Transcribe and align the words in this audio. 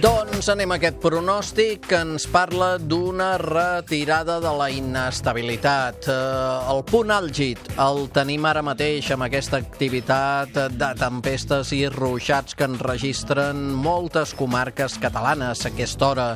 Doncs 0.00 0.46
anem 0.48 0.70
a 0.72 0.76
aquest 0.78 0.96
pronòstic 1.02 1.82
que 1.90 1.98
ens 2.00 2.24
parla 2.32 2.78
d'una 2.80 3.34
retirada 3.42 4.38
de 4.40 4.52
la 4.56 4.70
inestabilitat. 4.72 6.08
Eh, 6.08 6.14
el 6.72 6.80
punt 6.88 7.12
àlgid 7.12 7.68
el 7.84 8.06
tenim 8.14 8.46
ara 8.48 8.62
mateix 8.64 9.10
amb 9.12 9.26
aquesta 9.26 9.60
activitat 9.60 10.56
de 10.72 10.90
tempestes 10.96 11.74
i 11.76 11.82
ruixats 11.92 12.56
que 12.56 12.64
enregistren 12.70 13.60
moltes 13.76 14.32
comarques 14.38 14.96
catalanes 15.02 15.66
a 15.66 15.68
aquesta 15.68 16.08
hora. 16.08 16.28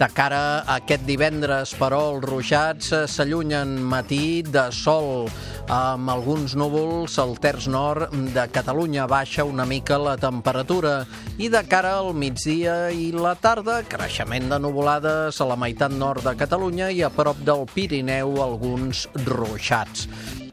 De 0.00 0.08
cara 0.16 0.62
a 0.62 0.78
aquest 0.80 1.04
divendres, 1.04 1.76
però, 1.76 2.00
els 2.14 2.24
ruixats 2.24 2.94
s'allunyen 3.12 3.76
matí 3.92 4.40
de 4.40 4.70
sol 4.72 5.28
amb 5.72 6.10
alguns 6.10 6.56
núvols 6.58 7.18
al 7.22 7.36
terç 7.40 7.68
nord 7.70 8.10
de 8.34 8.46
Catalunya 8.52 9.06
baixa 9.08 9.44
una 9.44 9.64
mica 9.68 9.98
la 10.00 10.16
temperatura 10.20 11.02
i 11.38 11.48
de 11.52 11.62
cara 11.68 11.94
al 12.00 12.12
migdia 12.14 12.90
i 12.90 13.01
la 13.10 13.32
tarda 13.34 13.80
creixement 13.88 14.46
de 14.52 14.58
nuvolades 14.62 15.40
a 15.42 15.46
la 15.48 15.56
meitat 15.58 15.90
nord 15.90 16.22
de 16.22 16.36
Catalunya 16.38 16.90
i 16.94 17.00
a 17.02 17.08
prop 17.10 17.40
del 17.42 17.64
Pirineu 17.72 18.36
alguns 18.44 19.08
ruixats. 19.26 20.04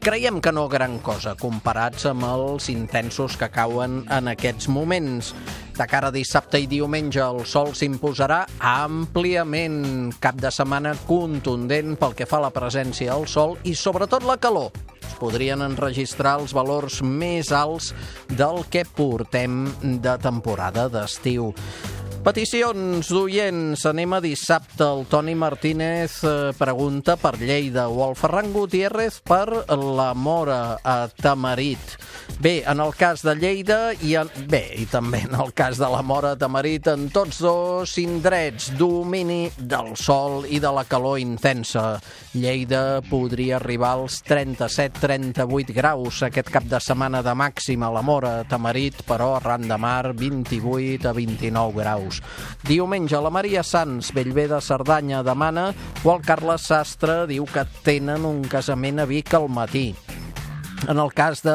Creiem 0.02 0.40
que 0.40 0.50
no 0.50 0.64
gran 0.72 0.96
cosa 1.04 1.36
comparats 1.38 2.08
amb 2.08 2.24
els 2.26 2.70
intensos 2.72 3.36
que 3.36 3.50
cauen 3.52 4.00
en 4.10 4.32
aquests 4.32 4.70
moments. 4.72 5.34
De 5.76 5.86
cara 5.86 6.08
a 6.08 6.14
dissabte 6.14 6.58
i 6.58 6.66
diumenge 6.66 7.20
el 7.22 7.44
sol 7.46 7.74
s'imposarà 7.76 8.40
àmpliament. 8.58 10.10
Cap 10.18 10.40
de 10.40 10.50
setmana 10.50 10.96
contundent 11.06 11.94
pel 12.00 12.16
que 12.16 12.26
fa 12.26 12.40
a 12.40 12.46
la 12.48 12.54
presència 12.56 13.12
del 13.12 13.28
sol 13.28 13.58
i 13.62 13.76
sobretot 13.76 14.26
la 14.26 14.40
calor. 14.40 14.72
Es 15.04 15.14
podrien 15.20 15.60
enregistrar 15.62 16.38
els 16.40 16.56
valors 16.56 17.02
més 17.04 17.52
alts 17.52 17.92
del 18.32 18.64
que 18.72 18.88
portem 18.96 19.66
de 19.84 20.18
temporada 20.24 20.88
d'estiu. 20.88 21.52
Peticions 22.20 23.08
d'oients. 23.08 23.80
Anem 23.88 24.12
a 24.12 24.18
dissabte. 24.20 24.84
El 24.84 25.06
Toni 25.08 25.32
Martínez 25.32 26.18
eh, 26.28 26.50
pregunta 26.52 27.14
per 27.16 27.38
Lleida 27.40 27.86
o 27.88 28.02
el 28.04 28.12
Ferran 28.18 28.50
Gutiérrez 28.52 29.22
per 29.24 29.64
la 29.72 30.12
Mora 30.12 30.76
a 30.84 31.08
Tamarit. 31.08 31.96
Bé, 32.40 32.60
en 32.68 32.80
el 32.84 32.92
cas 32.96 33.24
de 33.24 33.34
Lleida 33.40 33.94
i 34.04 34.12
en... 34.20 34.28
bé, 34.52 34.66
i 34.76 34.84
també 34.88 35.22
en 35.24 35.38
el 35.40 35.54
cas 35.56 35.80
de 35.80 35.88
la 35.88 36.02
Mora 36.04 36.34
a 36.34 36.38
Tamarit, 36.40 36.90
en 36.92 37.08
tots 37.12 37.40
dos 37.40 37.96
indrets, 38.00 38.68
domini 38.76 39.48
del 39.56 39.94
sol 39.96 40.44
i 40.44 40.60
de 40.60 40.74
la 40.76 40.84
calor 40.84 41.18
intensa. 41.24 41.96
Lleida 42.36 43.00
podria 43.08 43.56
arribar 43.56 43.94
als 43.96 44.20
37-38 44.28 45.72
graus 45.76 46.20
aquest 46.28 46.52
cap 46.52 46.68
de 46.68 46.80
setmana 46.84 47.24
de 47.24 47.32
màxima 47.32 47.88
la 47.92 48.04
Mora 48.04 48.36
a 48.42 48.46
Tamarit, 48.48 49.06
però 49.08 49.34
arran 49.40 49.68
de 49.68 49.80
mar 49.80 50.12
28 50.12 51.08
a 51.08 51.16
29 51.16 51.80
graus 51.80 52.09
graus. 52.10 52.22
Diumenge, 52.66 53.20
la 53.20 53.30
Maria 53.30 53.62
Sans, 53.62 54.12
Bellver 54.12 54.48
de 54.48 54.60
Cerdanya, 54.60 55.22
demana 55.22 55.72
o 56.04 56.14
el 56.14 56.22
Carles 56.24 56.66
Sastre 56.66 57.26
diu 57.30 57.46
que 57.46 57.66
tenen 57.84 58.26
un 58.26 58.42
casament 58.44 59.00
a 59.00 59.06
Vic 59.06 59.34
al 59.34 59.48
matí. 59.48 59.94
En 60.88 60.98
el 60.98 61.12
cas 61.12 61.42
de 61.42 61.52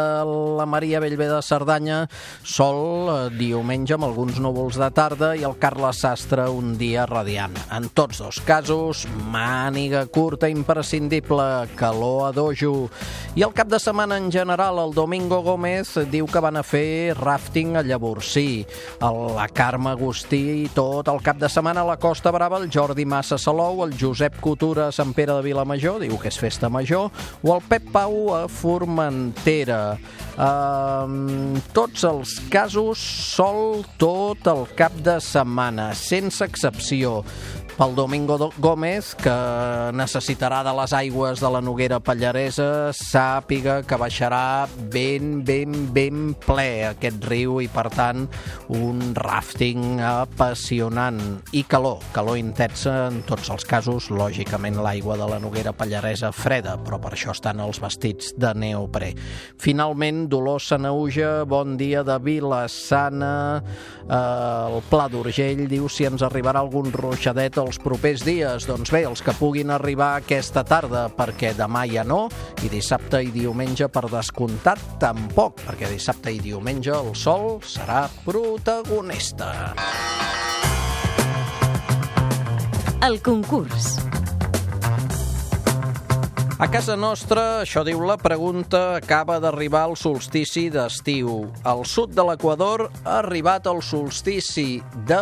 la 0.57 0.65
Maria 0.65 0.99
Bellver 0.99 1.29
de 1.31 1.41
Cerdanya, 1.41 2.05
sol 2.45 3.09
eh, 3.09 3.15
diumenge 3.33 3.95
amb 3.95 4.05
alguns 4.05 4.37
núvols 4.39 4.77
de 4.77 4.89
tarda 4.93 5.31
i 5.35 5.41
el 5.47 5.55
Carles 5.57 6.03
Sastre 6.03 6.45
un 6.53 6.75
dia 6.77 7.07
radiant. 7.09 7.55
En 7.73 7.89
tots 7.89 8.21
dos 8.21 8.37
casos, 8.45 9.05
màniga 9.33 10.05
curta 10.05 10.49
imprescindible, 10.51 11.65
calor 11.75 12.27
a 12.27 12.31
dojo. 12.37 12.91
I 13.35 13.43
el 13.43 13.55
cap 13.57 13.71
de 13.71 13.79
setmana 13.81 14.19
en 14.21 14.29
general, 14.31 14.77
el 14.83 14.93
Domingo 14.93 15.41
Gómez 15.43 15.95
diu 16.11 16.29
que 16.29 16.43
van 16.43 16.61
a 16.61 16.63
fer 16.63 17.17
rafting 17.17 17.75
a 17.75 17.83
Llavorsí. 17.83 18.65
La 19.01 19.49
Carme 19.49 19.95
Agustí 19.95 20.43
i 20.61 20.69
tot 20.73 21.09
el 21.11 21.23
cap 21.25 21.41
de 21.41 21.49
setmana 21.49 21.81
a 21.81 21.89
la 21.89 21.97
Costa 21.97 22.31
Brava, 22.31 22.61
el 22.61 22.69
Jordi 22.71 23.07
Massa 23.09 23.41
Salou, 23.41 23.83
el 23.83 23.97
Josep 23.99 24.37
Cotura 24.39 24.87
a 24.87 24.95
Sant 24.95 25.15
Pere 25.17 25.33
de 25.33 25.49
Vilamajor, 25.49 25.99
diu 26.05 26.15
que 26.21 26.29
és 26.29 26.39
festa 26.39 26.69
major, 26.69 27.09
o 27.41 27.55
el 27.57 27.65
Pep 27.67 27.89
Pau 27.91 28.15
a 28.37 28.45
Forment 28.47 29.14
entera. 29.15 29.97
Um, 30.35 31.55
tots 31.75 32.03
els 32.03 32.37
casos 32.51 32.99
sol 32.99 33.85
tot 34.01 34.49
el 34.51 34.65
cap 34.75 34.95
de 35.05 35.19
setmana, 35.23 35.93
sense 35.95 36.43
excepció 36.43 37.21
pel 37.75 37.91
Domingo 37.95 38.37
Gómez, 38.57 39.13
que 39.19 39.35
necessitarà 39.95 40.61
de 40.63 40.71
les 40.77 40.93
aigües 40.95 41.41
de 41.43 41.49
la 41.51 41.59
Noguera 41.59 41.99
Pallaresa, 41.99 42.93
sàpiga 42.95 43.81
que 43.83 43.99
baixarà 43.99 44.67
ben, 44.93 45.41
ben, 45.43 45.75
ben 45.91 46.31
ple 46.45 46.85
aquest 46.91 47.27
riu 47.27 47.59
i, 47.63 47.67
per 47.67 47.89
tant, 47.91 48.29
un 48.71 49.11
rafting 49.19 49.99
apassionant. 49.99 51.19
I 51.51 51.65
calor, 51.67 51.99
calor 52.15 52.39
intensa 52.39 53.09
en 53.09 53.21
tots 53.27 53.51
els 53.51 53.67
casos, 53.67 54.07
lògicament 54.07 54.79
l'aigua 54.79 55.19
de 55.19 55.27
la 55.35 55.41
Noguera 55.43 55.75
Pallaresa 55.75 56.31
freda, 56.35 56.77
però 56.79 57.01
per 57.03 57.15
això 57.15 57.35
estan 57.35 57.59
els 57.59 57.83
vestits 57.83 58.31
de 58.39 58.55
neoprè. 58.55 59.04
Finalment, 59.61 60.25
Dolors 60.31 60.69
Sanauja, 60.71 61.43
bon 61.49 61.75
dia 61.77 62.03
de 62.05 62.17
Vila-sana, 62.21 63.61
eh, 64.05 64.15
el 64.15 64.81
Pla 64.89 65.07
d'Urgell 65.11 65.65
diu 65.69 65.89
si 65.91 66.07
ens 66.07 66.23
arribarà 66.25 66.63
algun 66.63 66.91
ruixadet 66.93 67.59
els 67.61 67.79
propers 67.83 68.25
dies. 68.25 68.67
Doncs 68.69 68.93
bé, 68.93 69.05
els 69.09 69.21
que 69.25 69.35
puguin 69.37 69.73
arribar 69.75 70.15
aquesta 70.19 70.65
tarda, 70.67 71.07
perquè 71.13 71.53
demà 71.57 71.85
ja 71.91 72.05
no, 72.07 72.25
i 72.63 72.71
dissabte 72.71 73.21
i 73.21 73.33
diumenge 73.33 73.89
per 73.91 74.07
descomptat 74.11 74.99
tampoc, 75.01 75.61
perquè 75.67 75.91
dissabte 75.91 76.33
i 76.33 76.41
diumenge 76.43 76.93
el 76.95 77.13
sol 77.17 77.59
serà 77.65 78.05
protagonista. 78.25 79.73
El 83.05 83.21
concurs. 83.21 84.14
A 86.55 86.69
casa 86.71 86.93
nostra, 86.95 87.65
això 87.65 87.81
diu 87.83 87.99
la 88.07 88.15
pregunta, 88.15 88.95
acaba 88.95 89.41
d'arribar 89.43 89.89
el 89.89 89.97
solstici 89.99 90.69
d'estiu. 90.71 91.49
Al 91.67 91.83
sud 91.83 92.13
de 92.15 92.23
l'Equador 92.23 92.85
ha 93.03 93.17
arribat 93.17 93.67
el 93.67 93.81
solstici 93.83 94.79
de 95.09 95.19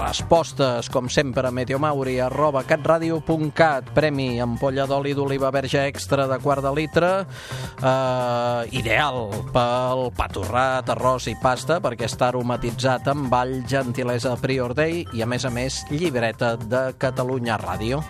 respostes, 0.00 0.88
com 0.90 1.06
sempre, 1.06 1.46
a 1.46 1.54
meteomauri 1.54 2.16
arroba 2.18 2.64
catradio.cat 2.66 3.92
premi 3.94 4.40
ampolla 4.42 4.88
d'oli 4.90 5.14
d'oliva 5.14 5.52
verge 5.54 5.86
extra 5.86 6.26
de 6.26 6.40
quart 6.42 6.66
de 6.66 6.74
litre 6.74 7.12
eh, 7.22 8.74
ideal 8.74 9.28
pel 9.54 10.08
patorrat, 10.18 10.90
arròs 10.96 11.30
i 11.30 11.38
pasta 11.38 11.78
perquè 11.78 12.10
està 12.10 12.32
aromatitzat 12.32 13.06
amb 13.14 13.30
all, 13.38 13.60
gentilesa 13.70 14.34
Prior 14.42 14.74
Day 14.74 15.04
i 15.14 15.22
a 15.22 15.30
més 15.30 15.46
a 15.46 15.54
més 15.54 15.84
llibreta 15.94 16.56
de 16.58 16.88
Catalunya 16.98 17.62
Ràdio. 17.62 18.02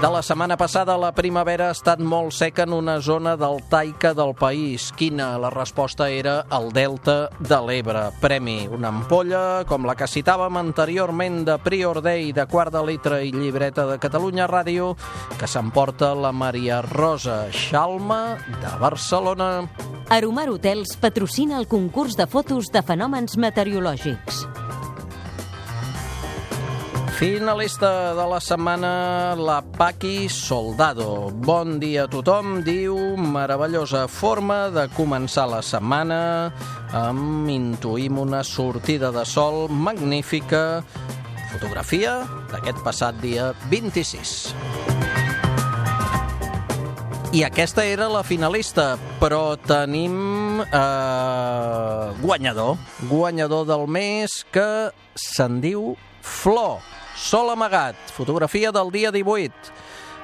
De 0.00 0.08
la 0.08 0.22
setmana 0.24 0.56
passada, 0.56 0.94
la 0.96 1.10
primavera 1.12 1.66
ha 1.68 1.74
estat 1.74 2.00
molt 2.00 2.32
seca 2.32 2.64
en 2.64 2.72
una 2.72 2.94
zona 3.04 3.34
deltaica 3.36 4.14
del 4.16 4.30
país. 4.32 4.86
Quina? 4.96 5.34
La 5.36 5.50
resposta 5.52 6.06
era 6.08 6.38
el 6.56 6.70
Delta 6.72 7.28
de 7.36 7.58
l'Ebre. 7.66 8.06
Premi, 8.22 8.64
una 8.72 8.88
ampolla, 8.88 9.66
com 9.68 9.84
la 9.84 9.92
que 10.00 10.08
citàvem 10.08 10.56
anteriorment 10.56 11.42
de 11.44 11.58
Prior 11.60 12.00
Day, 12.00 12.32
de 12.32 12.46
quart 12.48 12.72
de 12.72 12.80
litre 12.88 13.20
i 13.28 13.34
llibreta 13.34 13.84
de 13.90 13.98
Catalunya 14.00 14.48
Ràdio, 14.48 14.94
que 15.36 15.44
s'emporta 15.44 16.14
la 16.16 16.32
Maria 16.32 16.80
Rosa 16.80 17.50
Xalma 17.52 18.38
de 18.48 18.72
Barcelona. 18.80 19.50
Aromar 20.08 20.48
Hotels 20.48 20.96
patrocina 20.96 21.60
el 21.60 21.68
concurs 21.68 22.16
de 22.16 22.24
fotos 22.24 22.72
de 22.72 22.80
fenòmens 22.80 23.36
meteorològics. 23.36 24.46
Finalista 27.20 28.14
de 28.14 28.24
la 28.24 28.38
setmana, 28.40 29.36
la 29.36 29.60
Paqui 29.60 30.26
Soldado. 30.32 31.28
Bon 31.28 31.74
dia 31.76 32.06
a 32.06 32.08
tothom, 32.08 32.62
diu, 32.64 32.94
meravellosa 33.20 34.06
forma 34.08 34.70
de 34.72 34.86
començar 34.96 35.44
la 35.50 35.58
setmana 35.60 36.48
amb 36.96 37.50
intuïm 37.52 38.16
una 38.22 38.40
sortida 38.40 39.10
de 39.12 39.26
sol 39.28 39.68
magnífica. 39.68 40.80
Fotografia 41.50 42.22
d'aquest 42.54 42.80
passat 42.86 43.18
dia 43.20 43.50
26. 43.68 44.54
I 47.36 47.44
aquesta 47.44 47.84
era 47.84 48.08
la 48.08 48.22
finalista, 48.24 48.94
però 49.20 49.58
tenim 49.60 50.64
eh, 50.64 52.06
guanyador. 52.24 52.80
Guanyador 53.12 53.68
del 53.68 53.84
mes 53.92 54.40
que 54.48 54.88
se'n 55.12 55.60
diu 55.60 55.92
Flor. 56.24 56.80
Sol 57.20 57.50
amagat, 57.52 57.98
fotografia 58.16 58.70
del 58.72 58.88
dia 58.90 59.10
18. 59.12 59.52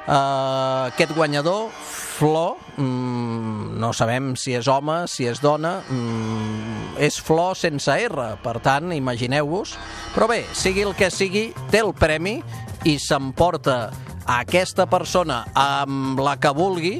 Uh, 0.06 0.86
aquest 0.86 1.12
guanyador, 1.12 1.68
Flor, 2.16 2.56
mm, 2.78 3.76
no 3.76 3.90
sabem 3.92 4.30
si 4.40 4.54
és 4.56 4.68
home, 4.70 5.02
si 5.10 5.26
és 5.28 5.42
dona, 5.44 5.82
mm, 5.90 6.96
és 6.96 7.20
Flor 7.20 7.52
sense 7.58 7.92
R, 7.92 8.38
per 8.40 8.56
tant, 8.64 8.94
imagineu-vos. 8.96 9.76
Però 10.14 10.26
bé, 10.30 10.46
sigui 10.54 10.86
el 10.86 10.94
que 10.96 11.10
sigui, 11.10 11.52
té 11.70 11.84
el 11.84 11.92
premi 11.92 12.40
i 12.84 12.96
s'emporta 12.96 13.90
aquesta 14.26 14.86
persona 14.90 15.44
amb 15.54 16.20
la 16.22 16.36
que 16.42 16.50
vulgui, 16.54 16.96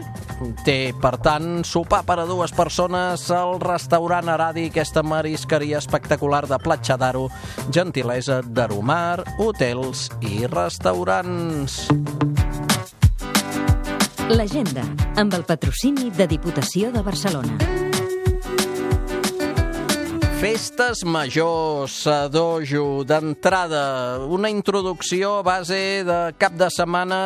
té, 0.67 0.93
per 1.01 1.17
tant, 1.25 1.63
sopar 1.67 2.03
per 2.07 2.19
a 2.23 2.27
dues 2.29 2.53
persones 2.57 3.27
al 3.35 3.59
restaurant 3.63 4.29
Aradi, 4.33 4.69
aquesta 4.71 5.03
marisqueria 5.07 5.81
espectacular 5.83 6.45
de 6.47 6.59
Platja 6.63 6.99
d'Aro, 7.01 7.27
gentilesa 7.73 8.43
d'Aromar, 8.45 9.25
hotels 9.43 10.11
i 10.21 10.47
restaurants. 10.51 11.87
L'agenda, 14.27 14.83
amb 15.17 15.35
el 15.39 15.47
patrocini 15.47 16.11
de 16.11 16.27
Diputació 16.27 16.91
de 16.95 17.03
Barcelona. 17.07 17.86
Festes 20.47 21.03
majors 21.03 22.07
a 22.07 22.29
Dojo, 22.31 23.03
d'entrada, 23.03 24.21
una 24.31 24.47
introducció 24.47 25.41
a 25.41 25.43
base 25.43 26.05
de 26.07 26.19
cap 26.39 26.55
de 26.55 26.69
setmana 26.71 27.19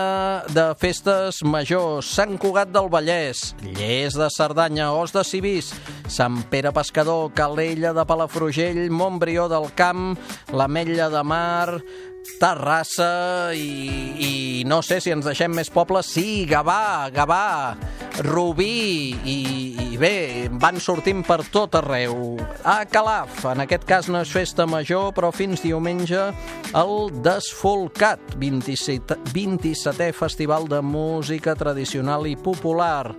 de 0.49 0.65
festes 0.81 1.43
majors. 1.45 2.09
Sant 2.17 2.39
Cugat 2.41 2.73
del 2.73 2.89
Vallès, 2.89 3.51
Lles 3.77 4.17
de 4.17 4.31
Cerdanya, 4.33 4.95
Os 4.97 5.13
de 5.13 5.21
Cibís, 5.21 5.69
Sant 6.09 6.41
Pere 6.49 6.73
Pescador, 6.73 7.29
Calella 7.37 7.93
de 7.93 8.07
Palafrugell, 8.09 8.87
Montbrió 8.89 9.51
del 9.53 9.69
Camp, 9.77 10.15
l'Ametlla 10.57 11.11
de 11.13 11.21
Mar, 11.21 11.83
Terrassa 12.41 13.53
i, 13.57 14.15
i 14.21 14.33
no 14.69 14.81
sé 14.85 15.01
si 15.01 15.13
ens 15.13 15.27
deixem 15.29 15.53
més 15.53 15.71
pobles. 15.73 16.09
Sí, 16.15 16.45
Gavà, 16.49 17.11
Gavà, 17.13 17.77
Rubí 18.25 19.13
i, 19.29 19.39
i 19.93 19.99
bé, 20.01 20.49
van 20.61 20.81
sortint 20.81 21.23
per 21.27 21.41
tot 21.53 21.77
arreu. 21.81 22.37
A 22.65 22.83
Calaf, 22.89 23.45
en 23.53 23.65
aquest 23.65 23.87
cas 23.89 24.11
no 24.13 24.21
és 24.25 24.33
festa 24.33 24.67
major, 24.69 25.15
però 25.17 25.33
fins 25.33 25.65
diumenge 25.65 26.29
el 26.77 26.95
Desfolcat, 27.25 28.37
27, 28.41 29.21
27è 29.33 30.11
Festival 30.17 30.69
de 30.69 30.83
Música 30.85 31.57
Tradicional 31.57 32.29
i 32.29 32.37
Popular. 32.37 33.15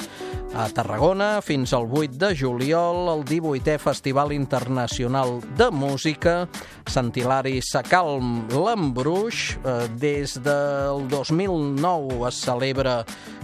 A 0.51 0.67
Tarragona, 0.67 1.39
fins 1.39 1.71
al 1.71 1.85
8 1.87 2.17
de 2.19 2.29
juliol, 2.35 3.07
el 3.13 3.21
18è 3.23 3.77
Festival 3.79 4.33
Internacional 4.35 5.39
de 5.55 5.69
Música, 5.71 6.49
Sant 6.91 7.13
Hilari 7.15 7.61
Sacalm 7.63 8.49
l'Embruix. 8.51 9.55
Eh, 9.63 9.87
des 9.95 10.35
del 10.43 11.07
2009 11.07 12.27
es 12.27 12.41
celebra 12.43 12.97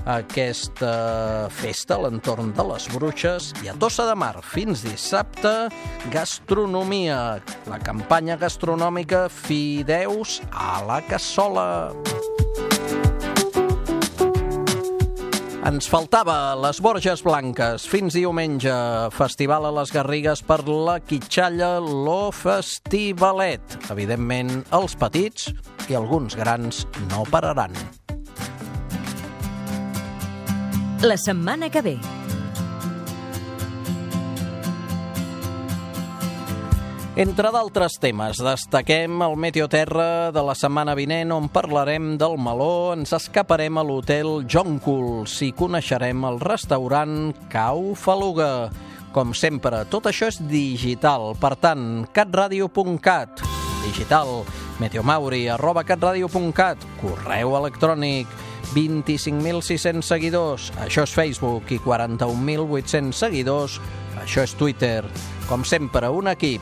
aquesta 0.04 1.48
festa 1.52 1.96
a 1.96 2.04
l'entorn 2.04 2.52
de 2.56 2.68
les 2.74 2.88
Bruixes 2.92 3.54
i 3.64 3.72
a 3.72 3.76
Tossa 3.80 4.08
de 4.08 4.16
Mar 4.16 4.36
fins 4.44 4.84
dissabte 4.84 5.56
gastronomia, 6.12 7.40
la 7.72 7.80
campanya 7.80 8.36
gastronòmica 8.40 9.28
Fideus 9.32 10.42
a 10.52 10.84
la 10.88 11.02
cassola. 11.08 11.68
Ens 15.68 15.90
faltava 15.92 16.56
les 16.56 16.78
Borges 16.80 17.20
Blanques. 17.26 17.84
Fins 17.92 18.16
diumenge, 18.16 18.72
festival 19.12 19.66
a 19.68 19.72
les 19.76 19.92
Garrigues 19.92 20.40
per 20.48 20.62
la 20.64 20.96
Quitxalla, 21.04 21.74
lo 21.84 22.30
Festivalet. 22.32 23.76
Evidentment, 23.92 24.62
els 24.78 24.96
petits 24.96 25.50
i 25.92 25.98
alguns 26.00 26.40
grans 26.40 26.86
no 27.10 27.26
pararan. 27.28 27.76
La 31.04 31.20
setmana 31.20 31.68
que 31.68 31.84
ve. 31.84 31.98
Entre 37.18 37.50
d'altres 37.50 37.96
temes, 37.98 38.38
destaquem 38.46 39.24
el 39.26 39.34
Meteoterra 39.42 40.30
de 40.30 40.42
la 40.46 40.54
setmana 40.54 40.94
vinent 40.94 41.32
on 41.34 41.48
parlarem 41.50 42.12
del 42.22 42.36
meló, 42.38 42.94
ens 42.94 43.16
escaparem 43.18 43.80
a 43.82 43.84
l'hotel 43.88 44.44
Jonculs 44.46 45.40
i 45.42 45.50
coneixerem 45.58 46.28
el 46.30 46.38
restaurant 46.46 47.34
Cau 47.50 47.96
Faluga. 47.98 48.70
Com 49.18 49.34
sempre, 49.34 49.82
tot 49.90 50.06
això 50.06 50.30
és 50.30 50.38
digital, 50.46 51.32
per 51.42 51.56
tant, 51.58 52.06
catradio.cat, 52.14 53.42
digital, 53.88 54.44
meteomauri, 54.78 55.48
arroba 55.50 55.88
catradio.cat, 55.90 56.86
correu 57.02 57.58
electrònic, 57.64 58.30
25.600 58.78 60.06
seguidors, 60.06 60.70
això 60.86 61.10
és 61.10 61.18
Facebook, 61.18 61.74
i 61.74 61.82
41.800 61.82 63.24
seguidors, 63.26 63.82
això 64.22 64.46
és 64.46 64.60
Twitter. 64.60 65.00
Com 65.50 65.66
sempre, 65.66 66.12
un 66.14 66.30
equip, 66.30 66.62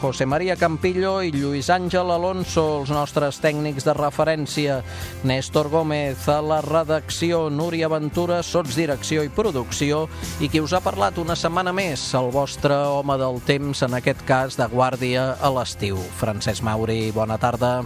José 0.00 0.26
María 0.26 0.54
Campillo 0.54 1.18
i 1.26 1.32
Lluís 1.34 1.68
Àngel 1.74 2.12
Alonso, 2.14 2.62
els 2.78 2.92
nostres 2.94 3.40
tècnics 3.42 3.86
de 3.86 3.94
referència, 3.98 4.78
Néstor 5.26 5.70
Gómez 5.72 6.28
a 6.30 6.38
la 6.38 6.60
redacció, 6.62 7.48
Núria 7.50 7.90
Ventura, 7.90 8.38
sotsdirecció 8.46 9.24
i 9.26 9.32
producció, 9.34 10.04
i 10.38 10.50
qui 10.52 10.62
us 10.62 10.76
ha 10.76 10.82
parlat 10.84 11.18
una 11.18 11.34
setmana 11.38 11.74
més, 11.74 12.04
el 12.14 12.30
vostre 12.34 12.78
home 12.94 13.18
del 13.18 13.42
temps, 13.48 13.82
en 13.82 13.98
aquest 13.98 14.22
cas 14.28 14.60
de 14.60 14.70
guàrdia 14.70 15.32
a 15.42 15.50
l'estiu. 15.50 15.98
Francesc 16.20 16.62
Mauri, 16.62 17.08
bona 17.10 17.40
tarda. 17.42 17.82